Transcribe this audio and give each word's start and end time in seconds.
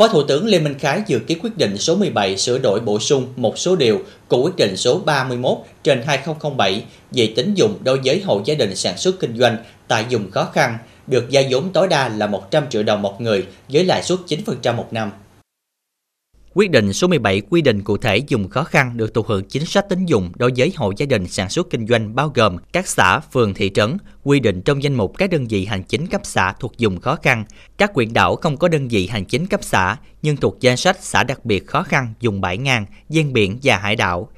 Phó 0.00 0.08
Thủ 0.08 0.22
tướng 0.22 0.46
Lê 0.46 0.58
Minh 0.58 0.78
Khái 0.78 1.02
dự 1.06 1.18
ký 1.18 1.34
quyết 1.42 1.56
định 1.56 1.78
số 1.78 1.96
17 1.96 2.36
sửa 2.36 2.58
đổi 2.58 2.80
bổ 2.80 3.00
sung 3.00 3.26
một 3.36 3.58
số 3.58 3.76
điều 3.76 4.00
của 4.28 4.42
quyết 4.42 4.56
định 4.56 4.76
số 4.76 4.98
31 4.98 5.58
trên 5.82 6.02
2007 6.06 6.84
về 7.10 7.32
tín 7.36 7.54
dụng 7.54 7.78
đối 7.84 8.00
với 8.04 8.22
hộ 8.24 8.42
gia 8.44 8.54
đình 8.54 8.76
sản 8.76 8.98
xuất 8.98 9.20
kinh 9.20 9.38
doanh 9.38 9.56
tại 9.88 10.04
vùng 10.10 10.30
khó 10.30 10.48
khăn, 10.52 10.78
được 11.06 11.30
gia 11.30 11.42
vốn 11.50 11.72
tối 11.72 11.88
đa 11.88 12.08
là 12.08 12.26
100 12.26 12.64
triệu 12.70 12.82
đồng 12.82 13.02
một 13.02 13.20
người 13.20 13.46
với 13.68 13.84
lãi 13.84 14.02
suất 14.02 14.18
9% 14.28 14.74
một 14.74 14.92
năm. 14.92 15.10
Quyết 16.54 16.70
định 16.70 16.92
số 16.92 17.08
17 17.08 17.40
quy 17.50 17.62
định 17.62 17.82
cụ 17.82 17.96
thể 17.96 18.16
dùng 18.16 18.48
khó 18.48 18.64
khăn 18.64 18.96
được 18.96 19.14
thụ 19.14 19.22
hưởng 19.22 19.44
chính 19.44 19.64
sách 19.64 19.88
tín 19.88 20.06
dụng 20.06 20.32
đối 20.36 20.52
với 20.56 20.72
hộ 20.76 20.92
gia 20.96 21.06
đình 21.06 21.26
sản 21.26 21.48
xuất 21.48 21.70
kinh 21.70 21.86
doanh 21.86 22.14
bao 22.14 22.32
gồm 22.34 22.56
các 22.72 22.88
xã, 22.88 23.20
phường, 23.20 23.54
thị 23.54 23.70
trấn, 23.74 23.96
quy 24.22 24.40
định 24.40 24.62
trong 24.62 24.82
danh 24.82 24.94
mục 24.94 25.18
các 25.18 25.30
đơn 25.30 25.46
vị 25.46 25.64
hành 25.64 25.82
chính 25.82 26.06
cấp 26.06 26.20
xã 26.24 26.52
thuộc 26.60 26.78
dùng 26.78 27.00
khó 27.00 27.16
khăn, 27.16 27.44
các 27.78 27.94
huyện 27.94 28.12
đảo 28.12 28.36
không 28.36 28.56
có 28.56 28.68
đơn 28.68 28.88
vị 28.88 29.06
hành 29.06 29.24
chính 29.24 29.46
cấp 29.46 29.60
xã 29.64 29.96
nhưng 30.22 30.36
thuộc 30.36 30.60
danh 30.60 30.76
sách 30.76 30.96
xã 31.00 31.24
đặc 31.24 31.44
biệt 31.44 31.66
khó 31.66 31.82
khăn 31.82 32.14
dùng 32.20 32.40
bãi 32.40 32.58
ngang, 32.58 32.86
gian 33.08 33.32
biển 33.32 33.58
và 33.62 33.76
hải 33.76 33.96
đảo, 33.96 34.28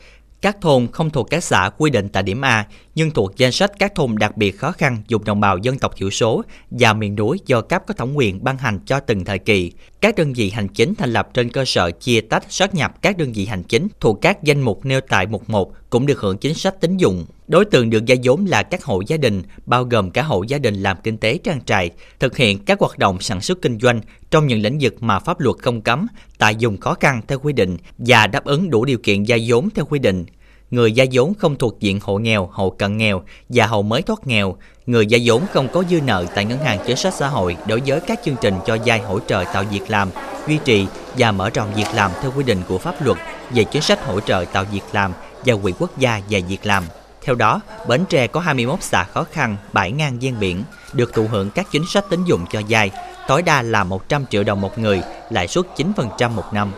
các 0.42 0.60
thôn 0.60 0.88
không 0.92 1.10
thuộc 1.10 1.30
các 1.30 1.44
xã 1.44 1.70
quy 1.78 1.90
định 1.90 2.08
tại 2.08 2.22
điểm 2.22 2.44
A 2.44 2.66
nhưng 2.94 3.10
thuộc 3.10 3.36
danh 3.36 3.52
sách 3.52 3.72
các 3.78 3.94
thôn 3.94 4.16
đặc 4.18 4.36
biệt 4.36 4.58
khó 4.58 4.72
khăn 4.72 5.02
dùng 5.08 5.24
đồng 5.24 5.40
bào 5.40 5.58
dân 5.58 5.78
tộc 5.78 5.96
thiểu 5.96 6.10
số 6.10 6.42
và 6.70 6.92
miền 6.92 7.16
núi 7.16 7.38
do 7.46 7.60
cấp 7.60 7.82
có 7.86 7.94
thẩm 7.94 8.14
quyền 8.14 8.44
ban 8.44 8.58
hành 8.58 8.78
cho 8.86 9.00
từng 9.00 9.24
thời 9.24 9.38
kỳ. 9.38 9.72
Các 10.00 10.14
đơn 10.16 10.32
vị 10.32 10.50
hành 10.50 10.68
chính 10.68 10.94
thành 10.94 11.12
lập 11.12 11.28
trên 11.34 11.50
cơ 11.50 11.64
sở 11.64 11.90
chia 11.90 12.20
tách 12.20 12.44
sát 12.48 12.74
nhập 12.74 13.02
các 13.02 13.16
đơn 13.16 13.32
vị 13.32 13.46
hành 13.46 13.62
chính 13.62 13.88
thuộc 14.00 14.18
các 14.22 14.42
danh 14.42 14.60
mục 14.60 14.84
nêu 14.84 15.00
tại 15.00 15.26
mục 15.26 15.50
1 15.50 15.72
cũng 15.90 16.06
được 16.06 16.20
hưởng 16.20 16.38
chính 16.38 16.54
sách 16.54 16.80
tín 16.80 16.96
dụng. 16.96 17.26
Đối 17.48 17.64
tượng 17.64 17.90
được 17.90 18.04
gia 18.04 18.16
vốn 18.22 18.46
là 18.46 18.62
các 18.62 18.84
hộ 18.84 19.02
gia 19.06 19.16
đình, 19.16 19.42
bao 19.66 19.84
gồm 19.84 20.10
cả 20.10 20.22
hộ 20.22 20.42
gia 20.42 20.58
đình 20.58 20.74
làm 20.74 20.96
kinh 21.02 21.18
tế 21.18 21.38
trang 21.38 21.64
trại, 21.64 21.90
thực 22.20 22.36
hiện 22.36 22.64
các 22.64 22.80
hoạt 22.80 22.98
động 22.98 23.20
sản 23.20 23.40
xuất 23.40 23.62
kinh 23.62 23.78
doanh 23.78 24.00
trong 24.30 24.46
những 24.46 24.62
lĩnh 24.62 24.78
vực 24.80 25.02
mà 25.02 25.18
pháp 25.18 25.40
luật 25.40 25.56
không 25.58 25.80
cấm, 25.80 26.06
tại 26.38 26.56
dùng 26.56 26.76
khó 26.76 26.94
khăn 26.94 27.20
theo 27.28 27.38
quy 27.38 27.52
định 27.52 27.76
và 27.98 28.26
đáp 28.26 28.44
ứng 28.44 28.70
đủ 28.70 28.84
điều 28.84 28.98
kiện 28.98 29.24
gia 29.24 29.36
vốn 29.46 29.68
theo 29.74 29.84
quy 29.84 29.98
định 29.98 30.24
người 30.72 30.92
gia 30.92 31.04
vốn 31.12 31.34
không 31.34 31.56
thuộc 31.56 31.80
diện 31.80 32.00
hộ 32.02 32.18
nghèo, 32.18 32.48
hộ 32.52 32.70
cận 32.70 32.96
nghèo 32.96 33.22
và 33.48 33.66
hộ 33.66 33.82
mới 33.82 34.02
thoát 34.02 34.26
nghèo, 34.26 34.56
người 34.86 35.06
gia 35.06 35.18
vốn 35.24 35.42
không 35.52 35.68
có 35.68 35.84
dư 35.90 36.00
nợ 36.00 36.26
tại 36.34 36.44
ngân 36.44 36.58
hàng 36.58 36.78
chính 36.86 36.96
sách 36.96 37.14
xã 37.14 37.28
hội 37.28 37.56
đối 37.66 37.82
với 37.86 38.00
các 38.00 38.20
chương 38.24 38.36
trình 38.40 38.54
cho 38.66 38.76
vay 38.86 38.98
hỗ 39.00 39.20
trợ 39.20 39.44
tạo 39.52 39.64
việc 39.70 39.90
làm, 39.90 40.10
duy 40.48 40.58
trì 40.64 40.86
và 41.18 41.32
mở 41.32 41.50
rộng 41.50 41.74
việc 41.74 41.86
làm 41.94 42.10
theo 42.22 42.32
quy 42.36 42.44
định 42.44 42.62
của 42.68 42.78
pháp 42.78 43.04
luật 43.04 43.18
về 43.50 43.64
chính 43.64 43.82
sách 43.82 44.06
hỗ 44.06 44.20
trợ 44.20 44.44
tạo 44.52 44.64
việc 44.72 44.82
làm 44.92 45.12
và 45.44 45.54
quỹ 45.62 45.72
quốc 45.78 45.98
gia 45.98 46.20
về 46.28 46.40
việc 46.40 46.66
làm. 46.66 46.84
Theo 47.22 47.34
đó, 47.34 47.60
Bến 47.88 48.04
Tre 48.08 48.26
có 48.26 48.40
21 48.40 48.82
xã 48.82 49.04
khó 49.04 49.24
khăn, 49.32 49.56
bãi 49.72 49.92
ngang 49.92 50.18
ven 50.20 50.34
biển, 50.40 50.62
được 50.92 51.12
thụ 51.12 51.26
hưởng 51.30 51.50
các 51.50 51.66
chính 51.70 51.86
sách 51.86 52.04
tín 52.10 52.24
dụng 52.24 52.44
cho 52.50 52.62
vay, 52.68 52.90
tối 53.28 53.42
đa 53.42 53.62
là 53.62 53.84
100 53.84 54.26
triệu 54.30 54.44
đồng 54.44 54.60
một 54.60 54.78
người, 54.78 55.02
lãi 55.30 55.48
suất 55.48 55.64
9% 55.76 56.30
một 56.30 56.44
năm. 56.52 56.72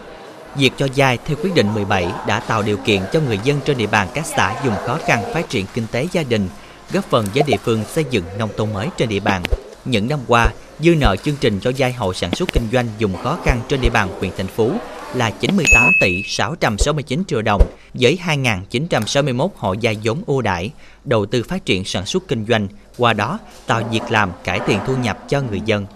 Việc 0.56 0.72
cho 0.76 0.88
vay 0.96 1.18
theo 1.24 1.36
quyết 1.42 1.54
định 1.54 1.74
17 1.74 2.06
đã 2.26 2.40
tạo 2.40 2.62
điều 2.62 2.76
kiện 2.76 3.02
cho 3.12 3.20
người 3.20 3.38
dân 3.44 3.60
trên 3.64 3.78
địa 3.78 3.86
bàn 3.86 4.08
các 4.14 4.26
xã 4.26 4.54
dùng 4.64 4.74
khó 4.86 4.98
khăn 5.06 5.22
phát 5.34 5.50
triển 5.50 5.66
kinh 5.74 5.86
tế 5.86 6.06
gia 6.12 6.22
đình, 6.22 6.48
góp 6.92 7.04
phần 7.04 7.26
với 7.34 7.42
địa 7.46 7.56
phương 7.56 7.84
xây 7.84 8.04
dựng 8.10 8.24
nông 8.38 8.50
thôn 8.56 8.72
mới 8.72 8.88
trên 8.96 9.08
địa 9.08 9.20
bàn. 9.20 9.42
Những 9.84 10.08
năm 10.08 10.18
qua, 10.26 10.48
dư 10.80 10.94
nợ 10.94 11.16
chương 11.16 11.36
trình 11.40 11.60
cho 11.60 11.72
vay 11.78 11.92
hộ 11.92 12.14
sản 12.14 12.34
xuất 12.34 12.52
kinh 12.52 12.68
doanh 12.72 12.88
dùng 12.98 13.16
khó 13.22 13.38
khăn 13.44 13.60
trên 13.68 13.80
địa 13.80 13.90
bàn 13.90 14.08
huyện 14.18 14.32
thành 14.36 14.46
phố 14.46 14.70
là 15.14 15.30
98 15.30 15.92
tỷ 16.00 16.22
669 16.22 17.24
triệu 17.24 17.42
đồng 17.42 17.62
với 17.94 18.18
2.961 18.26 19.48
hộ 19.56 19.72
gia 19.72 19.92
vốn 20.02 20.22
ưu 20.26 20.42
đãi, 20.42 20.70
đầu 21.04 21.26
tư 21.26 21.42
phát 21.42 21.64
triển 21.64 21.84
sản 21.84 22.06
xuất 22.06 22.28
kinh 22.28 22.46
doanh, 22.48 22.68
qua 22.98 23.12
đó 23.12 23.38
tạo 23.66 23.82
việc 23.90 24.02
làm 24.10 24.30
cải 24.44 24.60
thiện 24.66 24.78
thu 24.86 24.96
nhập 24.96 25.18
cho 25.28 25.40
người 25.40 25.60
dân. 25.64 25.86